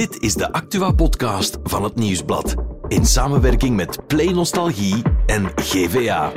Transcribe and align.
Dit 0.00 0.22
is 0.22 0.34
de 0.34 0.52
Actua-podcast 0.52 1.58
van 1.62 1.84
het 1.84 1.94
Nieuwsblad. 1.94 2.54
In 2.88 3.06
samenwerking 3.06 3.76
met 3.76 4.06
Play 4.06 4.32
Nostalgie 4.32 5.02
en 5.26 5.50
GVA. 5.54 6.32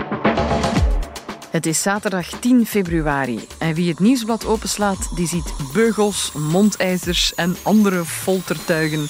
Het 1.49 1.65
is 1.65 1.81
zaterdag 1.81 2.29
10 2.29 2.65
februari 2.65 3.39
en 3.59 3.73
wie 3.73 3.89
het 3.89 3.99
nieuwsblad 3.99 4.45
openslaat, 4.45 5.15
die 5.15 5.27
ziet 5.27 5.53
beugels, 5.73 6.31
mondijzers 6.31 7.33
en 7.35 7.55
andere 7.61 8.05
foltertuigen. 8.05 9.07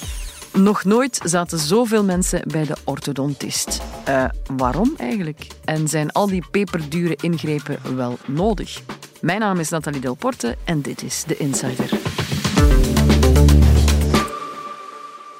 Nog 0.52 0.84
nooit 0.84 1.20
zaten 1.24 1.58
zoveel 1.58 2.04
mensen 2.04 2.42
bij 2.48 2.64
de 2.64 2.76
orthodontist. 2.84 3.82
Uh, 4.08 4.24
waarom 4.56 4.94
eigenlijk? 4.96 5.46
En 5.64 5.88
zijn 5.88 6.12
al 6.12 6.26
die 6.26 6.44
peperdure 6.50 7.16
ingrepen 7.20 7.96
wel 7.96 8.18
nodig? 8.26 8.82
Mijn 9.20 9.40
naam 9.40 9.58
is 9.58 9.68
Nathalie 9.68 10.00
Delporte 10.00 10.56
en 10.64 10.80
dit 10.80 11.02
is 11.02 11.24
De 11.26 11.36
Insider. 11.36 11.90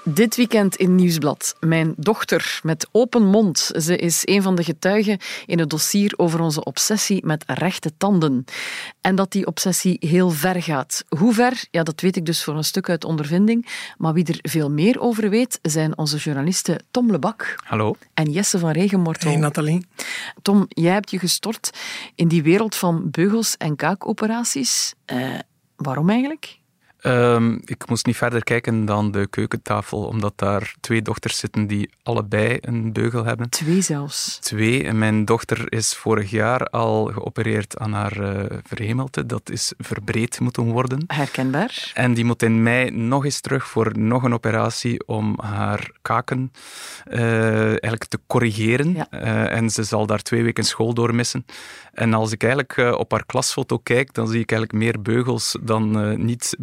Dit 0.06 0.36
weekend 0.36 0.76
in 0.76 0.94
Nieuwsblad. 0.94 1.56
Mijn 1.60 1.94
dochter 1.96 2.60
met 2.62 2.88
open 2.92 3.26
mond. 3.26 3.70
Ze 3.76 3.96
is 3.96 4.22
een 4.24 4.42
van 4.42 4.54
de 4.54 4.64
getuigen 4.64 5.18
in 5.46 5.58
het 5.58 5.70
dossier 5.70 6.12
over 6.16 6.40
onze 6.40 6.64
obsessie 6.64 7.26
met 7.26 7.45
rechte 7.46 7.96
tanden. 7.96 8.45
En 9.00 9.14
dat 9.14 9.32
die 9.32 9.46
obsessie 9.46 9.96
heel 10.00 10.30
ver 10.30 10.62
gaat. 10.62 11.04
Hoe 11.18 11.34
ver? 11.34 11.64
Ja, 11.70 11.82
dat 11.82 12.00
weet 12.00 12.16
ik 12.16 12.26
dus 12.26 12.45
voor 12.45 12.56
een 12.56 12.64
stuk 12.64 12.88
uit 12.88 13.04
ondervinding. 13.04 13.68
Maar 13.96 14.12
wie 14.12 14.24
er 14.24 14.38
veel 14.50 14.70
meer 14.70 15.00
over 15.00 15.30
weet, 15.30 15.59
zijn 15.62 15.98
onze 15.98 16.16
journalisten 16.16 16.84
Tom 16.90 17.10
Lebak. 17.10 17.54
Hallo. 17.64 17.96
En 18.14 18.30
Jesse 18.30 18.59
van 18.59 18.70
Regenmortel. 18.70 19.30
Hey 19.30 19.40
Nathalie. 19.40 19.86
Tom, 20.42 20.66
jij 20.68 20.92
hebt 20.92 21.10
je 21.10 21.18
gestort 21.18 21.70
in 22.14 22.28
die 22.28 22.42
wereld 22.42 22.74
van 22.74 23.10
beugels 23.10 23.56
en 23.56 23.76
kaakoperaties. 23.76 24.95
Uh, 25.12 25.38
waarom 25.76 26.10
eigenlijk? 26.10 26.62
Um, 27.06 27.60
ik 27.64 27.88
moest 27.88 28.06
niet 28.06 28.16
verder 28.16 28.44
kijken 28.44 28.84
dan 28.84 29.10
de 29.10 29.26
keukentafel, 29.26 30.04
omdat 30.04 30.32
daar 30.36 30.74
twee 30.80 31.02
dochters 31.02 31.38
zitten 31.38 31.66
die 31.66 31.90
allebei 32.02 32.59
een 32.60 32.92
beugel 32.92 33.24
hebben. 33.24 33.48
Twee 33.48 33.80
zelfs? 33.80 34.38
Twee. 34.38 34.84
En 34.84 34.98
mijn 34.98 35.24
dochter 35.24 35.73
is 35.73 35.95
vorig 35.95 36.30
jaar 36.30 36.66
al 36.66 37.04
geopereerd 37.04 37.79
aan 37.79 37.92
haar 37.92 38.20
uh, 38.20 38.59
verhemelte. 38.66 39.26
Dat 39.26 39.51
is 39.51 39.73
verbreed 39.79 40.40
moeten 40.40 40.64
worden. 40.64 41.04
Herkenbaar. 41.06 41.90
En 41.95 42.14
die 42.14 42.24
moet 42.24 42.42
in 42.42 42.62
mei 42.62 42.90
nog 42.90 43.24
eens 43.24 43.40
terug 43.40 43.66
voor 43.66 43.98
nog 43.98 44.23
een 44.23 44.34
operatie 44.34 45.07
om 45.07 45.38
haar 45.40 45.90
kaken 46.02 46.52
uh, 47.10 47.66
eigenlijk 47.66 48.04
te 48.04 48.20
corrigeren. 48.26 48.95
Ja. 48.95 49.07
Uh, 49.10 49.52
en 49.57 49.70
ze 49.70 49.82
zal 49.82 50.07
daar 50.07 50.23
twee 50.23 50.42
weken 50.42 50.64
school 50.64 50.95
door 50.95 51.14
missen. 51.14 51.46
En 51.92 52.14
als 52.14 52.32
ik 52.32 52.42
eigenlijk 52.42 52.98
op 52.98 53.10
haar 53.10 53.26
klasfoto 53.26 53.79
kijk, 53.79 54.14
dan 54.14 54.29
zie 54.29 54.40
ik 54.40 54.51
eigenlijk 54.51 54.84
meer 54.84 55.02
beugels 55.02 55.57
dan 55.62 56.14
niet 56.24 56.57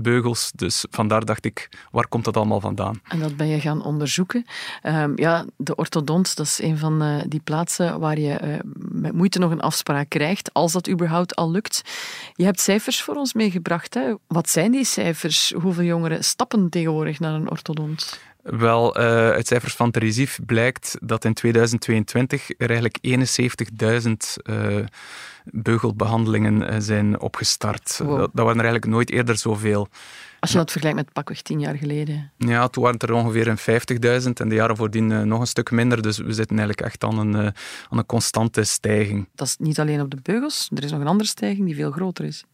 dus 0.56 0.86
vandaar 0.90 1.26
dacht 1.26 1.46
ik, 1.46 1.70
waar 1.92 2.08
komt 2.08 2.26
dat 2.26 2.38
allemaal 2.38 2.60
vandaan? 2.60 3.02
En 3.08 3.20
dat 3.20 3.36
ben 3.36 3.48
je 3.48 3.60
gaan 3.60 3.84
onderzoeken. 3.84 4.46
Um, 4.84 5.14
ja, 5.16 5.46
de 5.58 5.76
orthodont, 5.76 6.36
dat 6.36 6.46
is 6.46 6.62
een 6.62 6.78
van 6.78 7.04
uh, 7.04 7.22
die 7.28 7.42
plaatsen 7.44 8.00
waar 8.00 8.20
je 8.20 8.40
uh, 8.44 8.56
met 8.92 9.14
moeite 9.14 9.40
nog 9.40 9.52
een 9.52 9.62
afspraak 9.62 10.10
krijgt, 10.10 10.54
als 10.54 10.72
dat 10.72 10.90
überhaupt 10.90 11.36
al 11.36 11.52
lukt. 11.52 11.82
Je 12.36 12.44
hebt 12.44 12.60
cijfers 12.60 13.02
voor 13.02 13.16
ons 13.16 13.34
meegebracht. 13.34 13.94
Hè? 13.94 14.14
Wat 14.28 14.50
zijn 14.50 14.72
die 14.72 14.86
cijfers? 14.86 15.54
Hoeveel 15.62 15.84
jongeren 15.84 16.24
stappen 16.24 16.70
tegenwoordig 16.70 17.20
naar 17.20 17.34
een 17.34 17.50
orthodont? 17.50 18.20
Wel, 18.44 19.00
uh, 19.00 19.04
uit 19.30 19.48
cijfers 19.48 19.74
van 19.74 19.92
Teresif 19.92 20.40
blijkt 20.46 20.98
dat 21.02 21.26
in 21.26 21.34
2022 21.34 22.50
er 22.58 22.70
eigenlijk 22.70 22.98
71.000 24.04 24.12
uh, 24.44 24.86
beugelbehandelingen 25.44 26.74
uh, 26.74 26.80
zijn 26.80 27.20
opgestart. 27.20 27.98
Wow. 27.98 28.10
Dat, 28.10 28.30
dat, 28.34 28.46
waren 28.46 28.60
er 28.60 28.66
eigenlijk 28.66 28.86
nooit 28.86 29.10
eerder 29.10 29.38
zoveel. 29.38 29.88
Als 30.40 30.52
je 30.52 30.58
dat 30.58 30.72
vergelijkt 30.72 31.00
met 31.00 31.14
pakweg 31.14 31.42
tien 31.42 31.60
jaar 31.60 31.78
geleden. 31.78 32.32
Ja, 32.38 32.68
toen 32.68 32.84
waren 32.84 33.00
het 33.00 33.10
er 33.10 33.16
ongeveer 33.16 33.48
een 33.48 34.22
50.000 34.24 34.30
en 34.34 34.50
de 34.50 34.56
jaren 34.56 34.76
voordien 34.76 35.28
nog 35.28 35.40
een 35.40 35.48
stuk 35.48 35.72
minder. 35.72 36.02
Dus 36.02 36.18
we 36.18 36.34
zitten 36.34 36.58
eigenlijk 36.58 36.82
echt 36.82 37.04
aan 37.04 37.18
een, 37.20 37.36
aan 37.90 37.98
een 37.98 38.06
constante 38.06 38.64
stijging. 38.64 39.28
Dat 39.36 39.48
is 39.48 39.56
niet 39.60 39.80
alleen 39.80 40.02
op 40.02 40.12
de 40.12 40.18
beugels, 40.22 40.70
er 40.76 40.84
is 40.84 40.92
nog 40.92 41.00
een 41.02 41.08
andere 41.08 41.30
stijging 41.30 41.66
die 41.66 41.76
veel 41.76 41.92
groter 41.92 42.26
is. 42.26 42.46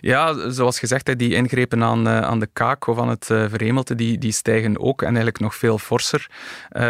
Ja, 0.00 0.50
zoals 0.50 0.78
gezegd, 0.78 1.18
die 1.18 1.34
ingrepen 1.34 1.82
aan, 1.82 2.08
aan 2.08 2.38
de 2.38 2.48
kaak 2.52 2.86
of 2.86 2.98
aan 2.98 3.08
het 3.08 3.24
verhemelte, 3.26 3.94
die, 3.94 4.18
die 4.18 4.32
stijgen 4.32 4.80
ook 4.80 5.00
en 5.00 5.06
eigenlijk 5.06 5.40
nog 5.40 5.54
veel 5.54 5.78
forser. 5.78 6.30
Uh, 6.72 6.80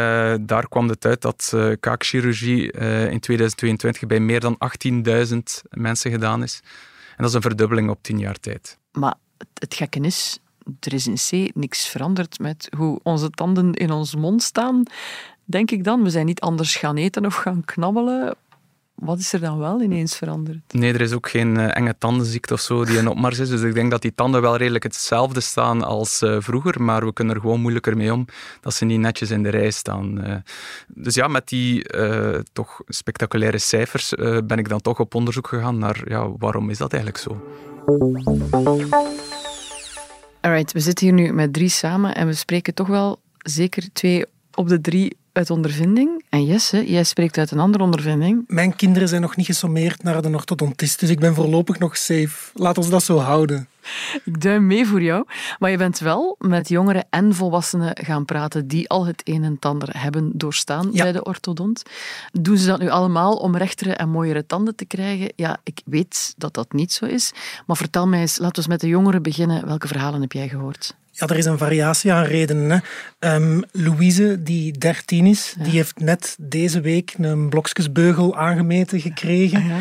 daar 0.41 0.69
kwam 0.69 0.89
het 0.89 1.05
uit 1.05 1.21
dat 1.21 1.57
kaakchirurgie 1.81 2.73
in 3.11 3.21
2022 3.21 4.07
bij 4.07 4.21
meer 4.21 4.41
dan 4.41 4.59
18.000 5.29 5.39
mensen 5.71 6.11
gedaan 6.11 6.43
is. 6.43 6.61
En 7.11 7.17
dat 7.17 7.29
is 7.29 7.35
een 7.35 7.43
verdubbeling 7.43 7.91
op 7.91 7.99
tien 8.03 8.19
jaar 8.19 8.41
tijd. 8.41 8.79
Maar 8.93 9.15
het 9.59 9.75
gekke 9.75 10.01
is, 10.01 10.39
er 10.81 10.93
is 10.93 11.07
in 11.07 11.49
C 11.49 11.55
niks 11.55 11.89
veranderd 11.89 12.39
met 12.39 12.69
hoe 12.77 13.01
onze 13.03 13.31
tanden 13.31 13.73
in 13.73 13.91
ons 13.91 14.15
mond 14.15 14.43
staan. 14.43 14.83
Denk 15.45 15.71
ik 15.71 15.85
dan. 15.85 16.03
We 16.03 16.11
zijn 16.11 16.27
niet 16.27 16.41
anders 16.41 16.77
gaan 16.77 16.97
eten 16.97 17.27
of 17.27 17.35
gaan 17.35 17.65
knabbelen 17.65 18.37
wat 19.05 19.19
is 19.19 19.33
er 19.33 19.41
dan 19.41 19.59
wel 19.59 19.83
ineens 19.83 20.17
veranderd? 20.17 20.73
Nee, 20.73 20.93
er 20.93 21.01
is 21.01 21.13
ook 21.13 21.29
geen 21.29 21.59
uh, 21.59 21.77
enge 21.77 21.95
tandenziekte 21.99 22.55
of 22.55 22.61
zo 22.61 22.85
die 22.85 22.99
in 22.99 23.09
opmars 23.09 23.39
is. 23.39 23.49
Dus 23.49 23.63
ik 23.63 23.75
denk 23.75 23.91
dat 23.91 24.03
die 24.03 24.15
tanden 24.15 24.41
wel 24.41 24.57
redelijk 24.57 24.85
hetzelfde 24.85 25.41
staan 25.41 25.83
als 25.83 26.23
uh, 26.23 26.37
vroeger, 26.39 26.83
maar 26.83 27.05
we 27.05 27.13
kunnen 27.13 27.35
er 27.35 27.41
gewoon 27.41 27.61
moeilijker 27.61 27.97
mee 27.97 28.13
om 28.13 28.27
dat 28.61 28.75
ze 28.75 28.85
niet 28.85 29.01
netjes 29.01 29.31
in 29.31 29.43
de 29.43 29.49
rij 29.49 29.71
staan. 29.71 30.29
Uh, 30.29 30.35
dus 30.87 31.15
ja, 31.15 31.29
met 31.29 31.49
die 31.49 31.85
toch 32.53 32.81
spectaculaire 32.87 33.59
cijfers 33.59 34.13
ben 34.45 34.59
ik 34.59 34.69
dan 34.69 34.81
toch 34.81 35.01
op 35.01 35.15
onderzoek 35.15 35.47
gegaan 35.47 35.79
naar 35.79 36.03
ja, 36.09 36.31
waarom 36.39 36.71
is 36.71 36.79
dat 36.79 36.93
eigenlijk 36.93 37.23
zo? 37.23 37.43
Alright, 40.41 40.73
we 40.73 40.81
zitten 40.81 41.07
hier 41.07 41.15
nu 41.15 41.33
met 41.33 41.53
drie 41.53 41.69
samen 41.69 42.15
en 42.15 42.27
we 42.27 42.35
spreken 42.35 42.75
toch 42.75 42.87
wel 42.87 43.21
zeker 43.39 43.93
twee 43.93 44.25
op 44.55 44.69
de 44.69 44.81
drie 44.81 45.17
uit 45.33 45.51
ondervinding. 45.51 46.25
En 46.29 46.45
Jesse, 46.45 46.91
jij 46.91 47.05
spreekt 47.05 47.39
uit 47.39 47.51
een 47.51 47.59
andere 47.59 47.85
ondervinding. 47.85 48.45
Mijn 48.47 48.77
kinderen 48.77 49.09
zijn 49.09 49.21
nog 49.21 49.37
niet 49.37 49.47
gesommeerd 49.47 50.03
naar 50.03 50.23
de 50.23 50.29
orthodontist, 50.29 51.01
dus 51.01 51.11
ik 51.11 51.21
ben 51.21 51.35
voorlopig 51.35 51.79
nog 51.79 51.97
safe. 51.97 52.51
Laat 52.55 52.79
ons 52.79 52.89
dat 52.89 53.03
zo 53.03 53.19
houden. 53.19 53.69
Ik 54.25 54.41
duim 54.41 54.67
mee 54.67 54.87
voor 54.87 55.03
jou. 55.03 55.25
Maar 55.59 55.71
je 55.71 55.77
bent 55.77 55.99
wel 55.99 56.37
met 56.39 56.69
jongeren 56.69 57.05
en 57.11 57.35
volwassenen 57.35 57.97
gaan 58.01 58.25
praten 58.25 58.67
die 58.69 58.89
al 58.89 59.07
het 59.07 59.23
een 59.25 59.45
en 59.45 59.57
ander 59.61 60.01
hebben 60.01 60.31
doorstaan 60.35 60.89
ja. 60.93 61.03
bij 61.03 61.13
de 61.13 61.25
orthodont. 61.25 61.83
Doen 62.33 62.57
ze 62.57 62.67
dat 62.67 62.81
nu 62.81 62.89
allemaal 62.89 63.37
om 63.37 63.57
rechtere 63.57 63.93
en 63.93 64.09
mooiere 64.09 64.47
tanden 64.47 64.75
te 64.75 64.85
krijgen? 64.85 65.33
Ja, 65.37 65.61
ik 65.65 65.81
weet 65.85 66.35
dat 66.37 66.55
dat 66.55 66.73
niet 66.73 66.93
zo 66.93 67.05
is. 67.05 67.33
Maar 67.67 67.77
vertel 67.77 68.09
mij 68.09 68.21
eens, 68.21 68.39
laten 68.39 68.63
we 68.63 68.69
met 68.69 68.81
de 68.81 68.89
jongeren 68.89 69.23
beginnen. 69.23 69.67
Welke 69.67 69.89
verhalen 69.89 70.21
heb 70.21 70.33
jij 70.33 70.49
gehoord? 70.49 70.95
Ja, 71.15 71.27
er 71.27 71.37
is 71.37 71.45
een 71.45 71.59
variatie 71.59 72.13
aan 72.13 72.25
redenen. 72.25 72.83
Hè. 73.19 73.35
Um, 73.35 73.63
Louise, 73.73 74.43
die 74.43 74.79
13 74.79 75.27
is, 75.27 75.55
ja. 75.59 75.65
die 75.65 75.73
heeft 75.73 75.99
net 75.99 76.37
deze 76.41 76.81
week 76.81 77.15
een 77.19 77.49
blokjesbeugel 77.49 78.37
aangemeten 78.37 79.01
gekregen. 79.01 79.65
Ja. 79.65 79.79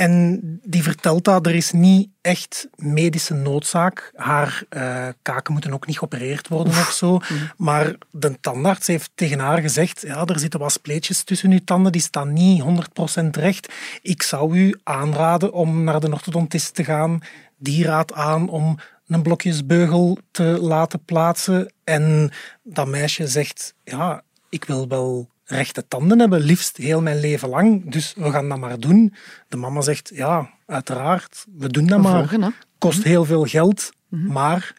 En 0.00 0.40
die 0.62 0.82
vertelt 0.82 1.24
dat 1.24 1.46
er 1.46 1.54
is 1.54 1.72
niet 1.72 2.08
echt 2.20 2.68
medische 2.76 3.34
noodzaak. 3.34 4.12
Haar 4.14 4.62
uh, 4.70 5.08
kaken 5.22 5.52
moeten 5.52 5.72
ook 5.72 5.86
niet 5.86 5.98
geopereerd 5.98 6.48
worden 6.48 6.72
of 6.72 6.90
zo. 6.90 7.20
Maar 7.56 7.94
de 8.10 8.40
tandarts 8.40 8.86
heeft 8.86 9.10
tegen 9.14 9.38
haar 9.38 9.58
gezegd, 9.58 10.00
ja, 10.06 10.24
er 10.24 10.38
zitten 10.38 10.60
wat 10.60 10.72
spleetjes 10.72 11.22
tussen 11.22 11.50
uw 11.50 11.60
tanden, 11.64 11.92
die 11.92 12.00
staan 12.00 12.32
niet 12.32 12.62
100% 12.62 13.24
recht. 13.30 13.72
Ik 14.02 14.22
zou 14.22 14.58
u 14.58 14.78
aanraden 14.82 15.52
om 15.52 15.84
naar 15.84 16.00
de 16.00 16.12
orthodontist 16.12 16.74
te 16.74 16.84
gaan. 16.84 17.20
Die 17.58 17.84
raadt 17.84 18.12
aan 18.12 18.48
om 18.48 18.78
een 19.10 19.22
blokjesbeugel 19.22 20.18
te 20.30 20.42
laten 20.42 21.04
plaatsen. 21.04 21.72
En 21.84 22.30
dat 22.62 22.86
meisje 22.86 23.26
zegt, 23.26 23.74
ja, 23.84 24.22
ik 24.48 24.64
wil 24.64 24.88
wel 24.88 25.28
rechte 25.44 25.88
tanden 25.88 26.18
hebben, 26.18 26.40
liefst 26.40 26.76
heel 26.76 27.00
mijn 27.02 27.20
leven 27.20 27.48
lang. 27.48 27.90
Dus 27.90 28.14
we 28.16 28.30
gaan 28.30 28.48
dat 28.48 28.58
maar 28.58 28.78
doen. 28.78 29.14
De 29.48 29.56
mama 29.56 29.80
zegt, 29.80 30.10
ja, 30.14 30.50
uiteraard, 30.66 31.46
we 31.56 31.68
doen 31.68 31.86
dat 31.86 31.96
we 31.96 32.02
maar. 32.02 32.28
Volgen, 32.28 32.54
Kost 32.78 33.02
heel 33.02 33.24
veel 33.24 33.44
geld, 33.44 33.90
mm 34.08 34.22
-hmm. 34.22 34.32
maar 34.32 34.74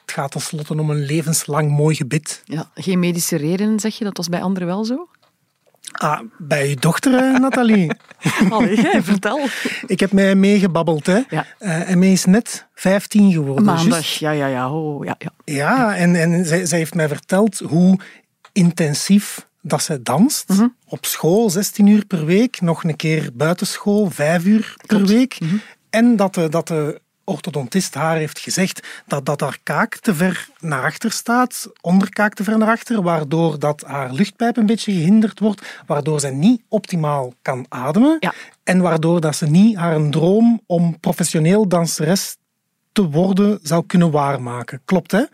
het 0.00 0.12
gaat 0.12 0.30
tenslotte 0.30 0.78
om 0.78 0.90
een 0.90 1.04
levenslang 1.04 1.70
mooi 1.70 1.94
gebit. 1.94 2.42
Ja, 2.44 2.70
geen 2.74 2.98
medische 2.98 3.36
redenen, 3.36 3.80
zeg 3.80 3.94
je? 3.94 4.04
Dat 4.04 4.16
was 4.16 4.28
bij 4.28 4.42
anderen 4.42 4.68
wel 4.68 4.84
zo? 4.84 5.08
Ah, 5.92 6.20
bij 6.38 6.68
je 6.68 6.76
dochter, 6.76 7.40
Nathalie. 7.40 7.90
Allee, 8.50 8.80
jij, 8.80 9.02
vertel. 9.12 9.40
Ik 9.86 10.00
heb 10.00 10.12
mij 10.12 10.34
meegebabbeld. 10.34 11.06
Hè. 11.06 11.20
Ja. 11.28 11.46
Uh, 11.60 11.90
en 11.90 11.98
mij 11.98 12.12
is 12.12 12.24
net 12.24 12.66
15 12.74 13.32
geworden. 13.32 13.64
Maandag, 13.64 13.98
just. 13.98 14.18
ja, 14.18 14.30
ja, 14.30 14.46
ja. 14.46 14.72
Oh, 14.72 15.04
ja, 15.04 15.16
ja. 15.18 15.30
Ja, 15.44 15.96
en, 15.96 16.14
en 16.14 16.44
zij, 16.44 16.66
zij 16.66 16.78
heeft 16.78 16.94
mij 16.94 17.08
verteld 17.08 17.58
hoe 17.58 17.98
intensief 18.52 19.48
dat 19.62 19.82
zij 19.82 19.98
danst. 20.02 20.48
Mhm. 20.48 20.58
Mm 20.58 20.64
-hmm. 20.64 20.76
Op 20.86 21.06
school 21.06 21.50
16 21.50 21.86
uur 21.86 22.06
per 22.06 22.24
week, 22.24 22.60
nog 22.60 22.84
een 22.84 22.96
keer 22.96 23.30
buitenschool 23.32 24.10
5 24.10 24.44
uur 24.44 24.74
per 24.76 24.86
Klopt. 24.86 25.10
week. 25.10 25.40
Mm 25.40 25.48
-hmm. 25.48 25.60
En 25.90 26.16
dat 26.16 26.34
de, 26.34 26.48
dat 26.48 26.68
de 26.68 27.00
orthodontist 27.30 27.94
haar 27.94 28.16
heeft 28.16 28.38
gezegd 28.38 29.02
dat, 29.06 29.26
dat 29.26 29.40
haar 29.40 29.58
kaak 29.62 29.96
te 29.96 30.14
ver 30.14 30.48
naar 30.60 30.82
achter 30.84 31.12
staat, 31.12 31.70
onderkaak 31.80 32.34
te 32.34 32.44
ver 32.44 32.58
naar 32.58 32.68
achter, 32.68 33.02
waardoor 33.02 33.58
dat 33.58 33.84
haar 33.86 34.12
luchtpijp 34.12 34.56
een 34.56 34.66
beetje 34.66 34.92
gehinderd 34.92 35.38
wordt, 35.38 35.80
waardoor 35.86 36.20
ze 36.20 36.28
niet 36.28 36.62
optimaal 36.68 37.34
kan 37.42 37.66
ademen 37.68 38.16
Ja. 38.20 38.32
en 38.64 38.80
waardoor 38.80 39.20
dat 39.20 39.36
ze 39.36 39.46
niet 39.46 39.76
haar 39.76 40.08
droom 40.10 40.60
om 40.66 41.00
professioneel 41.00 41.68
danseres 41.68 42.36
te 42.92 43.08
worden 43.08 43.58
zou 43.62 43.84
kunnen 43.86 44.10
waarmaken. 44.10 44.80
Klopt, 44.84 45.12
hè? 45.12 45.24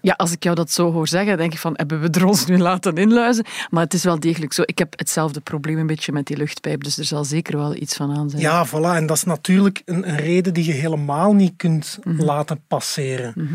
Ja, 0.00 0.14
als 0.16 0.32
ik 0.32 0.42
jou 0.42 0.56
dat 0.56 0.70
zo 0.70 0.92
hoor 0.92 1.08
zeggen, 1.08 1.36
denk 1.36 1.52
ik 1.52 1.58
van, 1.58 1.72
hebben 1.76 2.00
we 2.00 2.08
er 2.08 2.26
ons 2.26 2.46
nu 2.46 2.58
laten 2.58 2.96
inluizen? 2.96 3.44
Maar 3.70 3.84
het 3.84 3.94
is 3.94 4.04
wel 4.04 4.20
degelijk 4.20 4.52
zo. 4.52 4.62
Ik 4.64 4.78
heb 4.78 4.98
hetzelfde 4.98 5.40
probleem 5.40 5.78
een 5.78 5.86
beetje 5.86 6.12
met 6.12 6.26
die 6.26 6.36
luchtpijp, 6.36 6.84
dus 6.84 6.98
er 6.98 7.04
zal 7.04 7.24
zeker 7.24 7.56
wel 7.56 7.74
iets 7.74 7.96
van 7.96 8.16
aan 8.16 8.30
zijn. 8.30 8.42
Ja, 8.42 8.66
voilà. 8.66 8.96
En 8.96 9.06
dat 9.06 9.16
is 9.16 9.24
natuurlijk 9.24 9.82
een, 9.84 10.08
een 10.08 10.16
reden 10.16 10.54
die 10.54 10.64
je 10.64 10.72
helemaal 10.72 11.32
niet 11.32 11.52
kunt 11.56 11.98
mhm. 12.02 12.22
laten 12.22 12.60
passeren. 12.66 13.32
Mhm. 13.36 13.54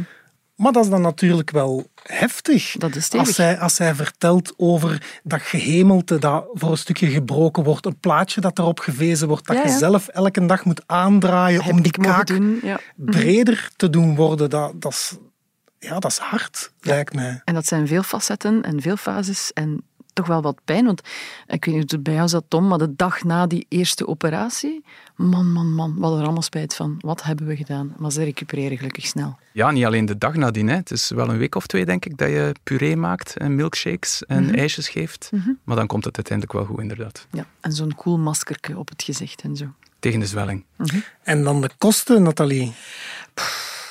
Maar 0.55 0.71
dat 0.71 0.83
is 0.83 0.89
dan 0.89 1.01
natuurlijk 1.01 1.51
wel 1.51 1.87
heftig. 2.03 2.75
Dat 2.77 2.95
is 2.95 3.11
als 3.11 3.35
zij, 3.35 3.59
als 3.59 3.75
zij 3.75 3.95
vertelt 3.95 4.53
over 4.57 5.19
dat 5.23 5.41
gehemelte 5.41 6.19
dat 6.19 6.45
voor 6.53 6.71
een 6.71 6.77
stukje 6.77 7.07
gebroken 7.09 7.63
wordt, 7.63 7.85
een 7.85 7.99
plaatje 7.99 8.41
dat 8.41 8.59
erop 8.59 8.79
gevezen 8.79 9.27
wordt, 9.27 9.47
dat 9.47 9.63
je 9.63 9.69
zelf 9.69 10.07
elke 10.07 10.45
dag 10.45 10.65
moet 10.65 10.83
aandraaien 10.85 11.65
om 11.65 11.81
die 11.81 11.91
kaak 11.91 12.29
ja. 12.61 12.79
breder 12.95 13.69
te 13.75 13.89
doen 13.89 14.15
worden, 14.15 14.49
dat, 14.49 14.81
dat, 14.81 14.91
is, 14.91 15.17
ja, 15.79 15.99
dat 15.99 16.11
is 16.11 16.17
hard, 16.17 16.71
lijkt 16.79 17.13
mij. 17.13 17.41
En 17.43 17.53
dat 17.53 17.65
zijn 17.65 17.87
veel 17.87 18.03
facetten 18.03 18.61
en 18.61 18.81
veel 18.81 18.97
fases 18.97 19.53
en 19.53 19.83
toch 20.15 20.27
wel 20.27 20.41
wat 20.41 20.59
pijn. 20.65 20.85
Want 20.85 21.01
ik 21.47 21.65
weet 21.65 21.75
niet 21.75 21.91
hoe 21.91 21.99
het 21.99 22.03
bij 22.03 22.13
jou 22.13 22.27
zat, 22.27 22.43
Tom, 22.47 22.67
maar 22.67 22.77
de 22.77 22.95
dag 22.95 23.23
na 23.23 23.47
die 23.47 23.65
eerste 23.69 24.07
operatie, 24.07 24.83
man, 25.15 25.51
man, 25.51 25.73
man, 25.73 25.97
hadden 25.99 26.19
er 26.19 26.25
allemaal 26.25 26.41
spijt 26.41 26.75
van. 26.75 26.97
Wat 26.99 27.23
hebben 27.23 27.47
we 27.47 27.55
gedaan? 27.55 27.93
Maar 27.97 28.11
ze 28.11 28.23
recupereren 28.23 28.77
gelukkig 28.77 29.05
snel. 29.05 29.37
Ja, 29.51 29.71
niet 29.71 29.85
alleen 29.85 30.05
de 30.05 30.17
dag 30.17 30.35
nadien. 30.35 30.67
Hè. 30.67 30.75
Het 30.75 30.91
is 30.91 31.09
wel 31.09 31.29
een 31.29 31.37
week 31.37 31.55
of 31.55 31.67
twee, 31.67 31.85
denk 31.85 32.05
ik, 32.05 32.17
dat 32.17 32.29
je 32.29 32.55
puree 32.63 32.95
maakt 32.95 33.37
en 33.37 33.55
milkshakes 33.55 34.25
en 34.25 34.43
mhm. 34.43 34.55
ijsjes 34.55 34.89
geeft. 34.89 35.29
Mhm. 35.31 35.49
Maar 35.63 35.75
dan 35.75 35.87
komt 35.87 36.05
het 36.05 36.15
uiteindelijk 36.15 36.57
wel 36.57 36.65
goed, 36.65 36.79
inderdaad. 36.79 37.27
Ja, 37.31 37.45
en 37.59 37.71
zo'n 37.71 37.95
cool 37.95 38.17
maskertje 38.17 38.77
op 38.77 38.89
het 38.89 39.03
gezicht 39.03 39.41
en 39.41 39.55
zo. 39.55 39.65
Tegen 39.99 40.19
de 40.19 40.25
zwelling. 40.25 40.63
Mhm. 40.75 40.99
En 41.23 41.43
dan 41.43 41.61
de 41.61 41.69
kosten, 41.77 42.23
Nathalie? 42.23 42.73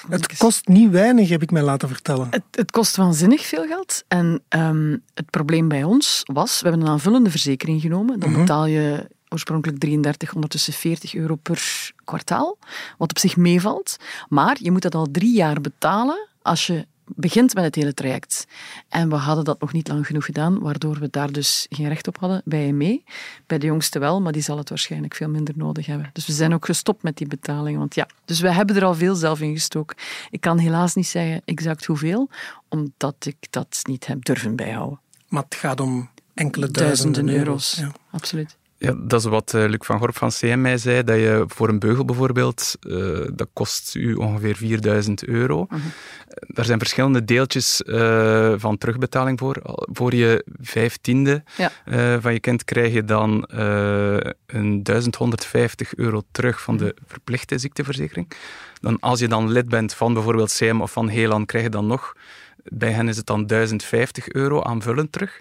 Het 0.09 0.37
kost 0.37 0.69
niet 0.69 0.91
weinig, 0.91 1.29
heb 1.29 1.43
ik 1.43 1.51
mij 1.51 1.63
laten 1.63 1.89
vertellen. 1.89 2.27
Het, 2.31 2.43
het 2.51 2.71
kost 2.71 2.97
waanzinnig 2.97 3.47
veel 3.47 3.67
geld. 3.67 4.05
En 4.09 4.43
um, 4.49 5.03
het 5.15 5.31
probleem 5.31 5.69
bij 5.69 5.85
ons 5.85 6.23
was, 6.25 6.61
we 6.61 6.69
hebben 6.69 6.87
een 6.87 6.93
aanvullende 6.93 7.31
verzekering 7.31 7.81
genomen. 7.81 8.21
Dan 8.21 8.31
mhm. 8.31 8.41
betaal 8.41 8.67
je 8.67 9.09
oorspronkelijk 9.29 9.79
33, 9.79 10.35
ondertussen 10.35 10.73
40 10.73 11.15
euro 11.15 11.35
per 11.35 11.91
kwartaal. 12.05 12.59
Wat 12.99 13.11
op 13.11 13.19
zich 13.19 13.37
meevalt. 13.37 13.97
Maar 14.29 14.57
je 14.61 14.71
moet 14.71 14.83
dat 14.83 14.95
al 14.95 15.07
drie 15.11 15.35
jaar 15.35 15.61
betalen 15.61 16.29
als 16.43 16.67
je 16.67 16.87
begint 17.07 17.55
met 17.55 17.65
het 17.65 17.75
hele 17.75 17.95
traject. 17.95 18.47
En 18.89 19.09
we 19.09 19.15
hadden 19.15 19.45
dat 19.45 19.61
nog 19.61 19.73
niet 19.73 19.89
lang 19.89 20.07
genoeg 20.07 20.25
gedaan, 20.25 20.59
waardoor 20.59 20.99
we 20.99 21.09
daar 21.11 21.33
dus 21.33 21.67
geen 21.71 21.89
recht 21.89 22.09
op 22.09 22.19
hadden 22.19 22.43
bij 22.45 22.73
mee. 22.73 23.05
Bij 23.47 23.59
de 23.59 23.67
jongste 23.67 23.99
wel, 23.99 24.21
maar 24.21 24.33
die 24.33 24.43
zal 24.43 24.59
het 24.59 24.69
waarschijnlijk 24.69 25.15
veel 25.15 25.29
minder 25.29 25.55
nodig 25.57 25.87
hebben. 25.87 26.11
Dus 26.13 26.27
we 26.27 26.33
zijn 26.33 26.55
ook 26.55 26.65
gestopt 26.65 27.03
met 27.03 27.17
die 27.17 27.27
betaling. 27.27 27.79
Want 27.79 27.95
ja, 27.95 28.09
dus 28.25 28.41
we 28.41 28.53
hebben 28.53 28.77
er 28.77 28.85
al 28.85 28.95
veel 28.95 29.15
zelf 29.15 29.41
in 29.41 29.53
gestoken. 29.53 29.97
Ik 30.31 30.41
kan 30.41 30.59
helaas 30.59 30.95
niet 30.95 31.07
zeggen 31.07 31.43
exact 31.45 31.85
hoeveel, 31.85 32.31
omdat 32.69 33.17
ik 33.27 33.37
dat 33.51 33.81
niet 33.83 34.07
heb 34.07 34.25
durven 34.25 34.57
bijhouden. 34.57 35.01
Maar 35.29 35.43
het 35.43 35.55
gaat 35.55 35.81
om 35.81 36.11
enkele 36.35 36.71
duizenden, 36.71 37.29
euro's. 37.29 37.75
Ja. 37.75 37.93
Absoluut. 38.11 38.57
Ja, 38.85 38.95
dat 38.99 39.21
is 39.21 39.27
wat 39.27 39.53
uh, 39.55 39.69
Luc 39.69 39.79
van 39.81 39.99
Gorp 39.99 40.17
van 40.17 40.29
CM 40.29 40.61
mij 40.61 40.79
zei, 40.79 41.05
dat 41.05 41.17
je 41.17 41.45
voor 41.47 41.69
een 41.69 41.79
beugel 41.79 42.05
bijvoorbeeld, 42.05 42.77
uh, 42.87 43.19
dat 43.33 43.49
kost 43.53 43.95
u 43.95 44.15
ongeveer 44.15 44.57
4000 44.57 45.25
euro. 45.25 45.67
Uh 45.73 45.79
Daar 46.47 46.65
zijn 46.65 46.79
verschillende 46.79 47.25
deeltjes 47.25 47.83
uh, 47.87 48.55
van 48.57 48.79
terugbetaling 48.79 49.39
voor. 49.39 49.57
Voor 49.93 50.15
je 50.15 50.45
vijftiende 50.61 51.43
ja. 51.57 52.21
van 52.21 52.33
je 52.33 52.41
kind 52.41 52.65
krijg 52.65 52.93
je 52.93 53.05
dan 53.05 53.45
een 54.47 54.83
1150 54.83 55.95
euro 55.95 56.23
terug 56.31 56.63
van 56.63 56.77
de 56.77 56.95
verplichte 57.07 57.59
ziekteverzekering. 57.59 58.31
Dan 58.81 59.01
als 59.01 59.19
je 59.19 59.29
dan 59.29 59.51
lid 59.51 59.69
bent 59.69 59.95
van 59.95 60.15
bijvoorbeeld 60.15 60.55
CM 60.59 60.81
of 60.81 60.93
van 60.93 61.11
Helan, 61.11 61.47
krijg 61.47 61.65
je 61.65 61.71
dan 61.71 61.87
nog, 61.87 62.13
bij 62.65 62.91
hen 62.91 63.09
is 63.09 63.17
het 63.17 63.27
dan 63.27 63.47
1050 63.47 64.29
euro 64.29 64.63
aanvullend 64.63 65.13
terug. 65.13 65.41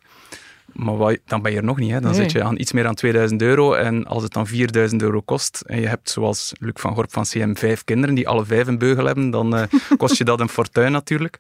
Maar 0.73 1.17
dan 1.25 1.41
ben 1.41 1.51
je 1.51 1.57
er 1.57 1.63
nog 1.63 1.77
niet. 1.77 1.91
Hè. 1.91 2.01
Dan 2.01 2.15
zit 2.15 2.31
je 2.31 2.43
aan 2.43 2.59
iets 2.59 2.71
meer 2.71 2.83
dan 2.83 2.95
2000 2.95 3.41
euro. 3.41 3.73
En 3.73 4.05
als 4.05 4.23
het 4.23 4.33
dan 4.33 4.47
4000 4.47 5.01
euro 5.01 5.21
kost 5.21 5.63
en 5.65 5.79
je 5.79 5.87
hebt, 5.87 6.09
zoals 6.09 6.53
Luc 6.59 6.73
van 6.73 6.95
Gorp 6.95 7.11
van 7.11 7.23
CM, 7.23 7.55
vijf 7.55 7.83
kinderen 7.83 8.15
die 8.15 8.27
alle 8.27 8.45
vijf 8.45 8.67
een 8.67 8.77
beugel 8.77 9.05
hebben, 9.05 9.29
dan 9.29 9.55
uh, 9.55 9.63
kost 9.97 10.17
je 10.17 10.23
dat 10.23 10.39
een 10.39 10.49
fortuin 10.49 10.91
natuurlijk. 10.91 11.37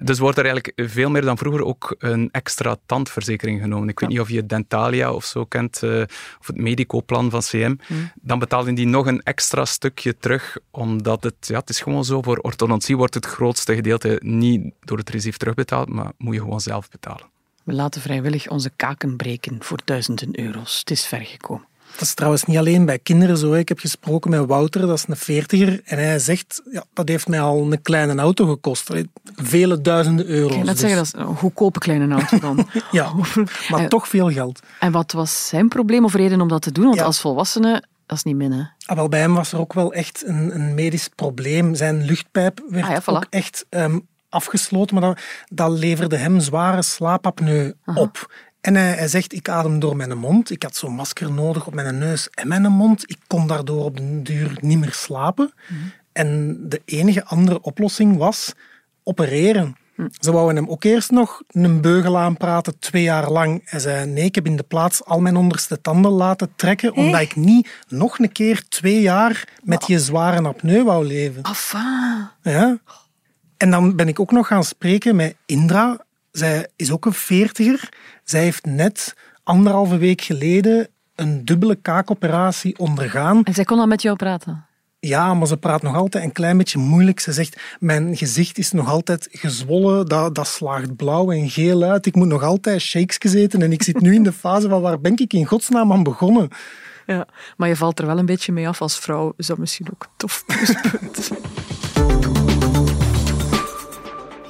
Dus 0.00 0.18
wordt 0.18 0.38
er 0.38 0.44
eigenlijk 0.44 0.90
veel 0.90 1.10
meer 1.10 1.22
dan 1.22 1.38
vroeger 1.38 1.64
ook 1.64 1.94
een 1.98 2.28
extra 2.32 2.76
tandverzekering 2.86 3.60
genomen. 3.60 3.88
Ik 3.88 4.00
weet 4.00 4.08
niet 4.08 4.20
of 4.20 4.28
je 4.28 4.46
Dentalia 4.46 5.12
of 5.12 5.24
zo 5.24 5.44
kent, 5.44 5.80
uh, 5.84 6.00
of 6.40 6.46
het 6.46 6.56
Medicoplan 6.56 7.30
van 7.30 7.40
CM. 7.40 7.76
Hmm. 7.86 8.12
Dan 8.14 8.38
betalen 8.38 8.74
die 8.74 8.86
nog 8.86 9.06
een 9.06 9.22
extra 9.22 9.64
stukje 9.64 10.16
terug, 10.16 10.58
omdat 10.70 11.24
het, 11.24 11.34
ja, 11.40 11.58
het 11.58 11.68
is 11.68 11.80
gewoon 11.80 12.04
zo, 12.04 12.22
voor 12.22 12.36
orthodontie 12.36 12.96
wordt 12.96 13.14
het 13.14 13.26
grootste 13.26 13.74
gedeelte 13.74 14.20
niet 14.24 14.72
door 14.80 14.98
het 14.98 15.10
resief 15.10 15.36
terugbetaald, 15.36 15.88
maar 15.88 16.12
moet 16.18 16.34
je 16.34 16.40
gewoon 16.40 16.60
zelf 16.60 16.88
betalen. 16.88 17.31
We 17.64 17.72
laten 17.72 18.00
vrijwillig 18.00 18.48
onze 18.48 18.70
kaken 18.76 19.16
breken 19.16 19.56
voor 19.60 19.78
duizenden 19.84 20.40
euro's. 20.40 20.78
Het 20.78 20.90
is 20.90 21.04
ver 21.04 21.24
gekomen. 21.24 21.70
Dat 21.92 22.00
is 22.00 22.14
trouwens 22.14 22.44
niet 22.44 22.56
alleen 22.56 22.84
bij 22.84 22.98
kinderen 22.98 23.36
zo. 23.36 23.52
Ik 23.52 23.68
heb 23.68 23.78
gesproken 23.78 24.30
met 24.30 24.46
Wouter, 24.46 24.80
dat 24.80 24.98
is 24.98 25.04
een 25.08 25.16
veertiger. 25.16 25.80
En 25.84 25.98
hij 25.98 26.18
zegt, 26.18 26.62
ja, 26.70 26.84
dat 26.92 27.08
heeft 27.08 27.28
mij 27.28 27.40
al 27.40 27.72
een 27.72 27.82
kleine 27.82 28.20
auto 28.22 28.46
gekost. 28.46 28.90
Vele 29.34 29.80
duizenden 29.80 30.26
euro's. 30.26 30.56
Ik 30.56 30.64
net 30.64 30.78
zeggen, 30.78 30.98
dat 30.98 31.06
is 31.06 31.12
een 31.12 31.36
goedkope 31.36 31.78
kleine 31.78 32.14
auto 32.14 32.38
dan. 32.38 32.68
ja, 32.90 33.12
maar 33.68 33.88
toch 33.88 34.08
veel 34.08 34.30
geld. 34.30 34.60
En 34.80 34.92
wat 34.92 35.12
was 35.12 35.48
zijn 35.48 35.68
probleem 35.68 36.04
of 36.04 36.14
reden 36.14 36.40
om 36.40 36.48
dat 36.48 36.62
te 36.62 36.72
doen? 36.72 36.84
Want 36.84 37.00
als 37.00 37.20
volwassene, 37.20 37.82
dat 38.06 38.16
is 38.16 38.24
niet 38.24 38.36
min, 38.36 38.52
hè? 38.52 38.62
Ah, 38.86 38.96
wel, 38.96 39.08
bij 39.08 39.20
hem 39.20 39.34
was 39.34 39.52
er 39.52 39.58
ook 39.58 39.72
wel 39.72 39.92
echt 39.92 40.22
een, 40.26 40.54
een 40.54 40.74
medisch 40.74 41.08
probleem. 41.14 41.74
Zijn 41.74 42.04
luchtpijp 42.04 42.62
werd 42.68 43.06
ah, 43.06 43.14
ook 43.14 43.26
echt 43.30 43.66
ehm, 43.68 43.98
afgesloten, 44.32 45.00
maar 45.00 45.08
dat, 45.14 45.20
dat 45.48 45.70
leverde 45.70 46.16
hem 46.16 46.40
zware 46.40 46.82
slaapapneu 46.82 47.72
op. 47.94 48.30
En 48.60 48.74
hij, 48.74 48.92
hij, 48.92 49.08
zegt, 49.08 49.32
ik 49.32 49.48
adem 49.48 49.78
door 49.78 49.96
mijn 49.96 50.18
mond. 50.18 50.50
Ik 50.50 50.62
had 50.62 50.76
zo'n 50.76 50.94
masker 50.94 51.32
nodig 51.32 51.66
op 51.66 51.74
mijn 51.74 51.98
neus 51.98 52.28
en 52.30 52.48
mijn 52.48 52.72
mond. 52.72 53.10
Ik 53.10 53.18
kon 53.26 53.46
daardoor 53.46 53.84
op 53.84 53.96
de 53.96 54.22
duur 54.22 54.58
niet 54.60 54.78
meer 54.78 54.92
slapen. 54.92 55.52
Mhm. 55.68 55.80
En 56.12 56.58
de 56.68 56.82
enige 56.84 57.24
andere 57.24 57.60
oplossing 57.60 58.16
was 58.16 58.52
opereren. 59.02 59.76
Mhm. 59.94 60.08
Ze 60.20 60.32
wouden 60.32 60.56
hem 60.56 60.68
ook 60.68 60.84
eerst 60.84 61.10
nog 61.10 61.42
een 61.50 61.80
beugel 61.80 62.18
aanpraten, 62.18 62.78
twee 62.78 63.02
jaar 63.02 63.30
lang. 63.30 63.62
Hij 63.64 63.80
zei, 63.80 64.06
nee, 64.06 64.24
ik 64.24 64.34
heb 64.34 64.46
in 64.46 64.56
de 64.56 64.62
plaats 64.62 65.04
al 65.04 65.20
mijn 65.20 65.36
onderste 65.36 65.80
tanden 65.80 66.10
laten 66.10 66.52
trekken, 66.56 66.94
omdat 66.94 67.20
ik 67.20 67.36
niet 67.36 67.68
nog 67.88 68.18
een 68.18 68.32
keer 68.32 68.64
twee 68.68 69.00
jaar 69.00 69.48
met 69.62 69.86
je 69.86 69.98
zware 69.98 70.42
apneu 70.42 70.84
wou 70.84 71.06
leven. 71.06 71.42
Enfin. 71.42 72.28
Ja. 72.42 72.78
En 73.62 73.70
dan 73.70 73.96
ben 73.96 74.08
ik 74.08 74.20
ook 74.20 74.30
nog 74.30 74.46
gaan 74.46 74.64
spreken 74.64 75.16
met 75.16 75.36
Indra. 75.46 76.04
Zij 76.30 76.68
is 76.76 76.90
ook 76.90 77.06
een 77.06 77.12
veertiger. 77.12 77.88
Zij 78.24 78.42
heeft 78.42 78.64
net 78.64 79.14
anderhalve 79.42 79.96
week 79.96 80.20
geleden 80.20 80.88
een 81.14 81.44
dubbele 81.44 81.74
kaakoperatie 81.74 82.78
ondergaan. 82.78 83.44
En 83.44 83.54
zij 83.54 83.64
kon 83.64 83.78
al 83.78 83.86
met 83.86 84.02
jou 84.02 84.16
praten? 84.16 84.66
Ja, 85.00 85.34
maar 85.34 85.46
ze 85.46 85.56
praat 85.56 85.82
nog 85.82 85.96
altijd 85.96 86.24
een 86.24 86.32
klein 86.32 86.56
beetje 86.56 86.78
moeilijk. 86.78 87.20
Ze 87.20 87.32
zegt, 87.32 87.60
mijn 87.78 88.16
gezicht 88.16 88.58
is 88.58 88.72
nog 88.72 88.88
altijd 88.88 89.28
gezwollen, 89.30 90.06
dat, 90.06 90.34
dat 90.34 90.46
slaagt 90.46 90.96
blauw 90.96 91.30
en 91.30 91.50
geel 91.50 91.82
uit. 91.82 92.06
Ik 92.06 92.14
moet 92.14 92.28
nog 92.28 92.42
altijd 92.42 92.80
shakes 92.80 93.34
eten 93.34 93.62
en 93.62 93.72
ik 93.72 93.82
zit 93.82 94.00
nu 94.00 94.14
in 94.14 94.22
de 94.22 94.32
fase 94.32 94.68
van 94.68 94.80
waar 94.80 95.00
ben 95.00 95.16
ik 95.16 95.32
in 95.32 95.46
godsnaam 95.46 95.92
aan 95.92 96.02
begonnen. 96.02 96.48
Ja, 97.06 97.26
maar 97.56 97.68
je 97.68 97.76
valt 97.76 97.98
er 97.98 98.06
wel 98.06 98.18
een 98.18 98.26
beetje 98.26 98.52
mee 98.52 98.68
af 98.68 98.80
als 98.82 98.98
vrouw. 98.98 99.32
Is 99.36 99.46
dat 99.46 99.58
misschien 99.58 99.86
ook 99.92 100.02
een 100.02 100.10
tof 100.16 100.44
pluspunt? 100.46 101.30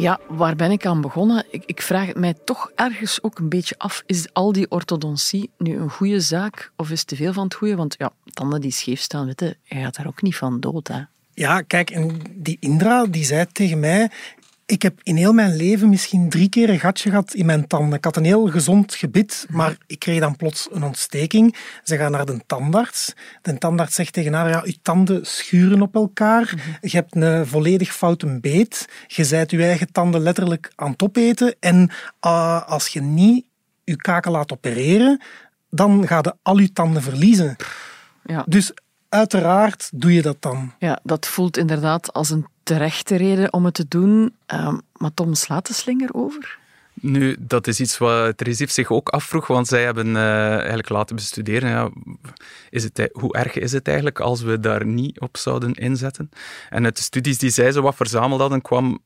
Ja, 0.02 0.20
waar 0.28 0.56
ben 0.56 0.70
ik 0.70 0.86
aan 0.86 1.00
begonnen? 1.00 1.44
Ik, 1.50 1.62
ik 1.66 1.82
vraag 1.82 2.06
het 2.06 2.16
mij 2.16 2.34
toch 2.44 2.70
ergens 2.74 3.22
ook 3.22 3.38
een 3.38 3.48
beetje 3.48 3.74
af. 3.78 4.02
Is 4.06 4.32
al 4.32 4.52
die 4.52 4.70
orthodontie 4.70 5.50
nu 5.58 5.76
een 5.76 5.90
goede 5.90 6.20
zaak 6.20 6.72
of 6.76 6.90
is 6.90 7.04
te 7.04 7.16
veel 7.16 7.32
van 7.32 7.44
het 7.44 7.54
goede? 7.54 7.76
Want 7.76 7.94
ja, 7.98 8.12
tanden 8.32 8.60
die 8.60 8.70
scheef 8.70 9.00
staan, 9.00 9.26
weet 9.26 9.40
je, 9.40 9.56
je 9.62 9.74
gaat 9.74 9.96
daar 9.96 10.06
ook 10.06 10.22
niet 10.22 10.36
van 10.36 10.60
dood. 10.60 10.88
Hè? 10.88 11.00
Ja, 11.34 11.60
kijk, 11.60 11.90
en 11.90 12.20
die 12.30 12.56
Indra 12.60 13.06
die 13.06 13.24
zei 13.24 13.46
tegen 13.52 13.80
mij: 13.80 14.10
ik 14.72 14.82
heb 14.82 14.98
in 15.02 15.16
heel 15.16 15.32
mijn 15.32 15.56
leven 15.56 15.88
misschien 15.88 16.28
drie 16.28 16.48
keer 16.48 16.70
een 16.70 16.80
gatje 16.80 17.08
gehad 17.08 17.34
in 17.34 17.46
mijn 17.46 17.66
tanden. 17.66 17.98
Ik 17.98 18.04
had 18.04 18.16
een 18.16 18.24
heel 18.24 18.46
gezond 18.46 18.94
gebit, 18.94 19.46
maar 19.50 19.76
ik 19.86 19.98
kreeg 19.98 20.20
dan 20.20 20.36
plots 20.36 20.68
een 20.70 20.82
ontsteking. 20.82 21.56
Ze 21.82 21.96
gaan 21.96 22.10
naar 22.10 22.26
de 22.26 22.40
tandarts. 22.46 23.12
De 23.42 23.58
tandarts 23.58 23.94
zegt 23.94 24.12
tegen 24.12 24.32
haar, 24.32 24.48
ja, 24.48 24.62
je 24.64 24.78
tanden 24.82 25.26
schuren 25.26 25.82
op 25.82 25.94
elkaar. 25.94 26.54
Je 26.80 26.96
hebt 26.96 27.16
een 27.16 27.46
volledig 27.46 27.94
foute 27.94 28.40
beet. 28.40 28.88
Je 29.06 29.24
zijt 29.24 29.50
je 29.50 29.62
eigen 29.62 29.92
tanden 29.92 30.20
letterlijk 30.20 30.72
aan 30.74 30.90
het 30.90 31.02
opeten. 31.02 31.54
En 31.60 31.90
uh, 32.26 32.68
als 32.68 32.88
je 32.88 33.00
niet 33.00 33.44
je 33.84 33.96
kaken 33.96 34.32
laat 34.32 34.52
opereren, 34.52 35.20
dan 35.70 36.06
ga 36.06 36.18
je 36.22 36.34
al 36.42 36.58
je 36.58 36.72
tanden 36.72 37.02
verliezen. 37.02 37.56
Ja. 38.24 38.44
Dus 38.48 38.72
uiteraard 39.12 39.90
doe 39.94 40.12
je 40.14 40.22
dat 40.22 40.36
dan. 40.40 40.72
Ja, 40.78 40.98
dat 41.02 41.26
voelt 41.26 41.56
inderdaad 41.56 42.12
als 42.12 42.30
een 42.30 42.46
terechte 42.62 43.16
reden 43.16 43.52
om 43.52 43.64
het 43.64 43.74
te 43.74 43.88
doen. 43.88 44.34
Um, 44.46 44.80
maar 44.96 45.14
Tom 45.14 45.34
slaat 45.34 45.66
de 45.66 45.74
slinger 45.74 46.14
over? 46.14 46.58
Nu, 47.02 47.36
dat 47.38 47.66
is 47.66 47.80
iets 47.80 47.98
wat 47.98 48.36
Teresif 48.36 48.70
zich 48.70 48.90
ook 48.90 49.08
afvroeg, 49.08 49.46
want 49.46 49.66
zij 49.66 49.84
hebben 49.84 50.06
uh, 50.06 50.56
eigenlijk 50.56 50.88
laten 50.88 51.16
bestuderen. 51.16 51.70
Ja, 51.70 51.90
is 52.70 52.84
het, 52.84 53.08
hoe 53.12 53.34
erg 53.34 53.54
is 53.54 53.72
het 53.72 53.86
eigenlijk 53.86 54.20
als 54.20 54.42
we 54.42 54.60
daar 54.60 54.86
niet 54.86 55.20
op 55.20 55.36
zouden 55.36 55.74
inzetten? 55.74 56.30
En 56.70 56.84
uit 56.84 56.96
de 56.96 57.02
studies 57.02 57.38
die 57.38 57.50
zij 57.50 57.72
zo 57.72 57.82
wat 57.82 57.96
verzameld 57.96 58.40
hadden, 58.40 58.60
kwam 58.60 58.98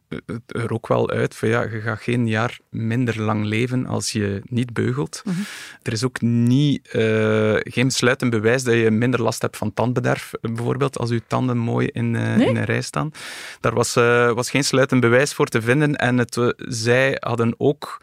er 0.47 0.73
ook 0.73 0.88
wel 0.88 1.11
uit 1.11 1.35
van 1.35 1.49
ja, 1.49 1.62
je 1.62 1.81
gaat 1.81 2.00
geen 2.00 2.29
jaar 2.29 2.59
minder 2.71 3.21
lang 3.21 3.45
leven 3.45 3.87
als 3.87 4.12
je 4.12 4.43
niet 4.45 4.73
beugelt. 4.73 5.23
Mhm. 5.25 5.37
Er 5.83 5.93
is 5.93 6.05
ook 6.05 6.21
niet, 6.21 6.95
uh, 6.95 7.57
geen 7.59 7.87
besluitend 7.87 8.31
bewijs 8.31 8.62
dat 8.65 8.75
je 8.75 8.91
minder 8.91 9.23
last 9.23 9.43
hebt 9.43 9.57
van 9.57 9.75
tandbederf, 9.75 10.33
bijvoorbeeld, 10.41 10.99
als 10.99 11.11
je 11.11 11.23
tanden 11.26 11.59
mooi 11.59 11.87
in, 11.87 12.15
uh, 12.15 12.38
in 12.38 12.57
een 12.57 12.65
rij 12.65 12.83
staan. 12.83 13.11
Daar 13.61 13.75
was, 13.75 13.95
was 14.35 14.50
geen 14.50 14.65
sluitend 14.65 15.00
bewijs 15.00 15.33
voor 15.33 15.47
te 15.47 15.62
vinden 15.62 15.97
en 15.97 16.19
het, 16.19 16.55
zij 16.57 17.17
hadden 17.21 17.55
ook 17.59 17.86
вдруг 17.87 18.00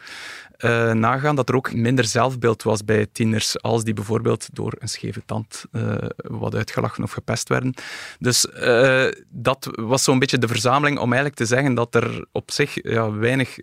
uh, 0.64 0.92
nagaan 0.92 1.36
dat 1.36 1.48
er 1.48 1.54
ook 1.54 1.74
minder 1.74 2.04
zelfbeeld 2.04 2.62
was 2.62 2.84
bij 2.84 3.06
tieners 3.12 3.62
als 3.62 3.84
die 3.84 3.94
bijvoorbeeld 3.94 4.48
door 4.52 4.72
een 4.78 4.88
scheve 4.88 5.22
tand 5.26 5.64
uh, 5.72 5.94
wat 6.16 6.54
uitgelachen 6.54 7.04
of 7.04 7.12
gepest 7.12 7.48
werden. 7.48 7.74
Dus 8.18 8.46
uh, 8.60 9.04
dat 9.28 9.68
was 9.70 10.04
zo'n 10.04 10.18
beetje 10.18 10.38
de 10.38 10.48
verzameling 10.48 10.98
om 10.98 11.12
eigenlijk 11.12 11.34
te 11.34 11.46
zeggen 11.46 11.74
dat 11.74 11.94
er 11.94 12.26
op 12.32 12.50
zich 12.50 12.90
ja, 12.90 13.12
weinig 13.12 13.58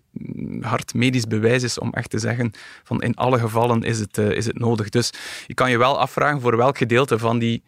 hard 0.61 0.93
medisch 0.93 1.27
bewijs 1.27 1.63
is 1.63 1.79
om 1.79 1.93
echt 1.93 2.09
te 2.09 2.19
zeggen 2.19 2.51
van 2.83 3.01
in 3.01 3.15
alle 3.15 3.39
gevallen 3.39 3.83
is 3.83 3.99
het, 3.99 4.17
is 4.17 4.45
het 4.45 4.59
nodig. 4.59 4.89
Dus 4.89 5.09
je 5.47 5.53
kan 5.53 5.71
je 5.71 5.77
wel 5.77 5.99
afvragen 5.99 6.41
voor 6.41 6.57
welk 6.57 6.77
gedeelte 6.77 7.19
van 7.19 7.39
die 7.39 7.63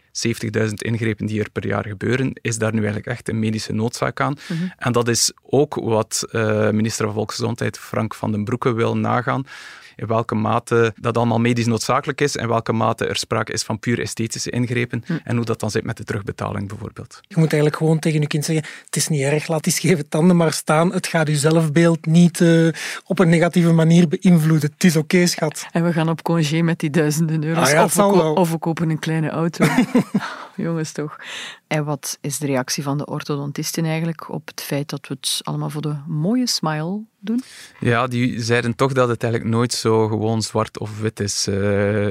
70.000 0.65 0.73
ingrepen 0.73 1.25
die 1.25 1.39
er 1.39 1.49
per 1.51 1.67
jaar 1.67 1.87
gebeuren, 1.87 2.31
is 2.41 2.57
daar 2.57 2.71
nu 2.71 2.77
eigenlijk 2.77 3.07
echt 3.07 3.29
een 3.29 3.39
medische 3.39 3.73
noodzaak 3.73 4.21
aan. 4.21 4.37
Mhm. 4.47 4.63
En 4.77 4.91
dat 4.91 5.07
is 5.07 5.31
ook 5.41 5.75
wat 5.75 6.27
minister 6.71 7.05
van 7.05 7.13
Volksgezondheid 7.13 7.79
Frank 7.79 8.15
van 8.15 8.31
den 8.31 8.43
Broeke 8.43 8.73
wil 8.73 8.97
nagaan 8.97 9.22
nagaan 9.23 9.45
in 9.95 10.07
welke 10.07 10.35
mate 10.35 10.93
dat 10.99 11.17
allemaal 11.17 11.39
medisch 11.39 11.65
noodzakelijk 11.65 12.21
is 12.21 12.35
en 12.35 12.47
welke 12.47 12.73
mate 12.73 13.05
er 13.05 13.15
sprake 13.15 13.51
is 13.51 13.63
van 13.63 13.79
puur 13.79 13.99
esthetische 13.99 14.49
ingrepen 14.49 15.03
hm. 15.05 15.17
en 15.23 15.35
hoe 15.35 15.45
dat 15.45 15.59
dan 15.59 15.71
zit 15.71 15.83
met 15.83 15.97
de 15.97 16.03
terugbetaling 16.03 16.67
bijvoorbeeld. 16.67 17.19
Je 17.21 17.35
moet 17.37 17.51
eigenlijk 17.51 17.75
gewoon 17.75 17.99
tegen 17.99 18.21
je 18.21 18.27
kind 18.27 18.45
zeggen, 18.45 18.65
het 18.85 18.95
is 18.95 19.07
niet 19.07 19.21
erg, 19.21 19.47
laat 19.47 19.63
die 19.63 19.73
scheve 19.73 20.07
tanden 20.07 20.35
maar 20.35 20.53
staan, 20.53 20.93
het 20.93 21.07
gaat 21.07 21.27
je 21.27 21.35
zelfbeeld 21.35 22.05
niet 22.05 22.39
uh, 22.39 22.71
op 23.05 23.19
een 23.19 23.29
negatieve 23.29 23.71
manier 23.71 24.07
beïnvloeden. 24.07 24.71
Het 24.73 24.83
is 24.83 24.95
oké, 24.95 25.25
schat. 25.25 25.65
En 25.71 25.83
we 25.83 25.93
gaan 25.93 26.09
op 26.09 26.21
congé 26.21 26.61
met 26.61 26.79
die 26.79 26.89
duizenden 26.89 27.43
euro's. 27.43 27.67
Ah 27.67 27.73
ja, 27.73 27.83
of, 27.83 27.95
we 27.95 28.03
of, 28.03 28.51
we 28.51 28.57
kopen 28.57 28.89
een 28.89 28.99
kleine 28.99 29.29
auto. 29.29 29.65
Jongens 30.55 30.91
toch. 30.91 31.17
En 31.67 31.85
wat 31.85 32.17
is 32.21 32.37
de 32.37 32.45
reactie 32.45 32.83
van 32.83 32.97
de 32.97 33.05
orthodontisten 33.05 33.85
eigenlijk 33.85 34.29
op 34.29 34.47
het 34.47 34.61
feit 34.61 34.89
dat 34.89 35.07
we 35.07 35.13
het 35.13 35.39
allemaal 35.43 35.69
voor 35.69 35.81
de 35.81 35.95
mooie 36.07 36.47
smile 36.47 37.01
doen? 37.19 37.43
Ja, 37.79 38.07
die 38.07 38.41
zeiden 38.41 38.75
toch 38.75 38.93
dat 38.93 39.07
het 39.07 39.23
eigenlijk 39.23 39.53
nooit 39.53 39.73
zo 39.73 40.07
gewoon 40.07 40.41
zwart 40.41 40.79
of 40.79 40.99
wit 40.99 41.19
is. 41.19 41.47
Uh, 41.47 42.09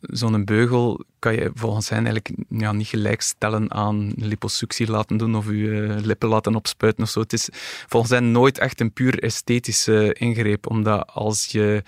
Zo'n 0.00 0.44
beugel 0.44 1.04
kan 1.18 1.34
je 1.34 1.50
volgens 1.54 1.88
hen 1.88 2.06
eigenlijk 2.06 2.30
ja, 2.48 2.72
niet 2.72 2.86
gelijk 2.86 3.22
stellen 3.22 3.72
aan 3.72 4.12
liposuctie 4.16 4.90
laten 4.90 5.16
doen 5.16 5.36
of 5.36 5.46
je 5.46 5.52
uh, 5.52 5.96
lippen 6.00 6.28
laten 6.28 6.54
opspuiten 6.54 7.02
of 7.02 7.10
zo. 7.10 7.20
Het 7.20 7.32
is 7.32 7.48
volgens 7.86 8.12
hen 8.12 8.30
nooit 8.32 8.58
echt 8.58 8.80
een 8.80 8.92
puur 8.92 9.22
esthetische 9.22 10.12
ingreep, 10.12 10.70
omdat 10.70 11.06
als 11.06 11.46
je 11.46 11.82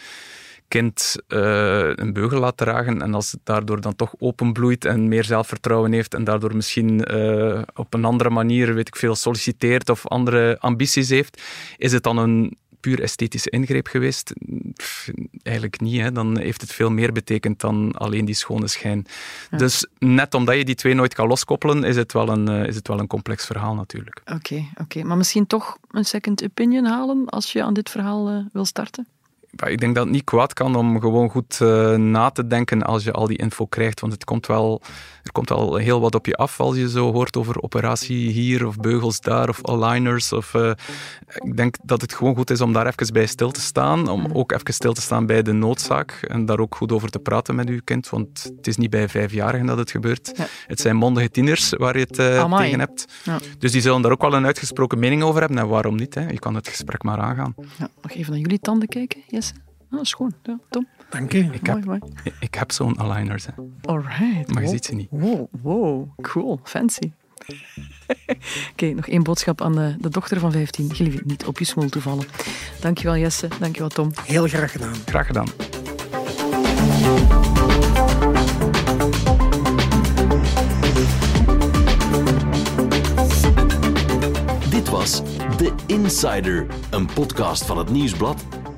kind 0.71 1.17
uh, 1.29 1.91
een 1.95 2.13
beugel 2.13 2.41
laat 2.41 2.57
dragen 2.57 3.03
en 3.03 3.15
als 3.15 3.33
het 3.33 3.41
daardoor 3.45 3.81
dan 3.81 3.97
toch 3.97 4.15
openbloeit 4.19 4.85
en 4.85 5.09
meer 5.09 5.25
zelfvertrouwen 5.25 5.93
heeft 5.93 6.15
en 6.15 6.25
daardoor 6.25 6.57
misschien 6.57 7.15
uh, 7.15 7.63
op 7.75 7.95
een 7.95 8.05
andere 8.05 8.31
manier, 8.31 8.75
weet 8.75 8.89
ik 8.89 8.97
veel, 8.97 9.15
solliciteert 9.15 9.89
of 9.89 10.07
andere 10.07 10.59
ambities 10.61 11.09
heeft, 11.09 11.43
is 11.77 11.93
het 11.93 12.03
dan 12.03 12.17
een 12.17 12.57
puur 12.81 13.03
esthetische 13.03 13.51
ingreep 13.51 13.87
geweest? 13.87 14.33
eigenlijk 15.43 15.81
niet. 15.81 16.01
Hè. 16.01 16.13
Dan 16.13 16.39
heeft 16.39 16.61
het 16.61 16.73
veel 16.73 16.91
meer 16.91 17.13
betekend 17.13 17.61
dan 17.61 17.93
alleen 17.93 18.25
die 18.25 18.35
schone 18.35 18.69
schijn. 18.69 19.07
Dus 19.57 19.87
net 19.99 20.35
omdat 20.35 20.57
je 20.57 20.65
die 20.65 20.75
twee 20.75 20.95
nooit 20.95 21.15
kan 21.15 21.29
loskoppelen, 21.29 21.85
is 21.85 21.97
het 21.97 22.13
wel 22.13 22.29
een, 22.29 22.51
uh, 22.51 22.67
is 22.67 22.77
het 22.77 22.89
wel 22.89 22.99
een 22.99 23.07
complex 23.07 23.47
verhaal 23.47 23.75
natuurlijk. 23.75 24.21
Oké, 24.35 24.65
oké. 24.81 25.03
maar 25.03 25.17
misschien 25.17 25.47
toch 25.47 25.79
een 25.91 26.05
second 26.05 26.45
opinion 26.45 26.85
halen 26.85 27.27
als 27.27 27.53
je 27.53 27.63
aan 27.63 27.75
dit 27.75 27.91
verhaal 27.91 28.45
wil 28.53 28.65
starten? 28.65 29.07
Ik 29.51 29.79
denk 29.79 29.95
dat 29.95 30.05
het 30.05 30.13
niet 30.13 30.25
kwaad 30.25 30.53
kan 30.53 30.77
om 30.77 31.01
gewoon 31.01 31.31
goed 31.31 31.59
uh, 31.63 31.95
na 31.95 32.31
te 32.31 32.47
denken 32.47 32.83
als 32.83 33.05
je 33.05 33.13
al 33.13 33.27
die 33.27 33.39
info 33.39 33.67
krijgt. 33.67 34.01
Want 34.01 34.13
het 34.13 34.25
komt 34.25 34.47
wel, 34.47 34.81
er 35.23 35.33
komt 35.33 35.49
wel 35.49 35.77
heel 35.77 36.01
wat 36.01 36.15
op 36.15 36.27
je 36.27 36.37
af 36.37 36.61
als 36.61 36.77
je 36.77 36.91
zo 36.91 37.13
hoort 37.13 37.37
over 37.37 37.63
operatie 37.63 38.31
hier 38.31 38.67
of 38.67 38.77
beugels 38.77 39.21
daar 39.21 39.49
of 39.49 39.65
aligners. 39.65 40.33
Of, 40.33 40.55
uh, 40.55 40.71
ik 41.35 41.57
denk 41.57 41.77
dat 41.83 42.01
het 42.01 42.15
gewoon 42.15 42.35
goed 42.35 42.51
is 42.51 42.61
om 42.61 42.73
daar 42.73 42.87
even 42.87 43.13
bij 43.13 43.27
stil 43.27 43.51
te 43.51 43.61
staan. 43.61 44.09
Om 44.09 44.27
ook 44.33 44.53
even 44.53 44.75
stil 44.75 44.93
te 44.93 45.01
staan 45.01 45.27
bij 45.27 45.43
de 45.43 45.53
noodzaak 45.53 46.11
en 46.29 46.45
daar 46.45 46.59
ook 46.59 46.75
goed 46.75 46.93
over 46.93 47.11
te 47.11 47.19
praten 47.19 47.55
met 47.55 47.69
uw 47.69 47.81
kind. 47.85 48.09
Want 48.09 48.53
het 48.57 48.67
is 48.67 48.77
niet 48.77 48.91
bij 48.91 49.09
vijfjarigen 49.09 49.67
dat 49.67 49.79
het 49.79 49.91
gebeurt. 49.91 50.33
Het 50.67 50.81
zijn 50.81 50.97
mondige 50.97 51.31
tieners 51.31 51.73
waar 51.77 51.99
je 51.99 52.05
het 52.05 52.19
uh, 52.19 52.57
tegen 52.57 52.79
hebt. 52.79 53.05
Ja. 53.25 53.39
Dus 53.59 53.73
die 53.73 53.81
zullen 53.81 54.03
daar 54.03 54.13
ook 54.13 54.21
wel 54.21 54.35
een 54.35 54.47
uitgesproken 54.47 54.99
mening 54.99 55.23
over 55.23 55.41
hebben. 55.41 55.59
En 55.59 55.69
waarom 55.69 55.97
niet? 55.97 56.15
Hè? 56.15 56.29
Je 56.29 56.39
kan 56.39 56.55
het 56.55 56.69
gesprek 56.69 57.03
maar 57.03 57.19
aangaan. 57.19 57.55
Ja, 57.79 57.89
nog 58.03 58.13
even 58.13 58.31
naar 58.31 58.41
jullie 58.41 58.61
tanden 58.61 58.89
kijken. 58.89 59.21
Oh, 59.91 59.99
schoon. 60.03 60.33
Ja, 60.43 60.59
Tom. 60.69 60.87
Dank 61.11 61.33
je. 61.33 61.39
Ik 61.39 61.67
heb, 61.67 61.85
mooi, 61.85 62.01
Ik 62.41 62.55
heb 62.55 62.73
zo'n 62.73 63.01
aligners. 63.01 63.47
Hè. 63.47 63.53
Alright. 63.83 64.55
Maar 64.55 64.63
je 64.63 64.69
ziet 64.69 64.85
ze 64.85 64.95
niet. 64.95 65.09
Wow, 65.11 65.47
wow. 65.63 66.09
Cool. 66.21 66.61
Fancy. 66.63 67.13
Oké, 68.73 68.87
nog 68.87 69.07
één 69.07 69.23
boodschap 69.23 69.63
aan 69.63 69.73
de, 69.73 69.97
de, 69.99 70.09
dochter 70.09 70.41
van 70.41 70.53
15. 70.53 70.95
Gelieve 70.95 71.21
niet 71.25 71.47
op 71.47 71.59
je 71.59 71.65
smoel 71.65 71.89
te 71.89 72.01
vallen. 72.01 72.27
Dankjewel 72.81 73.17
Jesse, 73.17 73.49
dankjewel 73.61 73.89
Tom. 73.89 74.11
Heel 74.25 74.47
graag 74.47 74.73
gedaan. 74.73 74.95
Graag 75.07 75.27
gedaan. 75.27 75.47
Dit 84.71 84.89
was 84.89 85.23
The 85.57 85.73
Insider, 85.87 86.67
een 86.91 87.07
podcast 87.07 87.65
van 87.65 87.79
het 87.79 87.91
Nieuwsblad 87.91 88.45